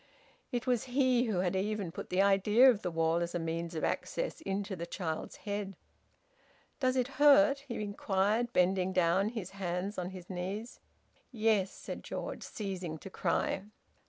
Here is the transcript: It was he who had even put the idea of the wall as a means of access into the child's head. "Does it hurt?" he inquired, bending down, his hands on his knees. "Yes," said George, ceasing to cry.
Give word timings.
It 0.51 0.65
was 0.65 0.85
he 0.85 1.25
who 1.25 1.41
had 1.41 1.55
even 1.55 1.91
put 1.91 2.09
the 2.09 2.23
idea 2.23 2.67
of 2.71 2.81
the 2.81 2.89
wall 2.89 3.17
as 3.17 3.35
a 3.35 3.37
means 3.39 3.75
of 3.75 3.83
access 3.83 4.41
into 4.41 4.75
the 4.75 4.87
child's 4.87 5.35
head. 5.35 5.75
"Does 6.79 6.95
it 6.95 7.07
hurt?" 7.21 7.59
he 7.67 7.75
inquired, 7.79 8.51
bending 8.51 8.93
down, 8.93 9.29
his 9.29 9.51
hands 9.51 9.99
on 9.99 10.09
his 10.09 10.27
knees. 10.27 10.79
"Yes," 11.31 11.69
said 11.69 12.03
George, 12.03 12.41
ceasing 12.41 12.97
to 12.97 13.11
cry. 13.11 13.65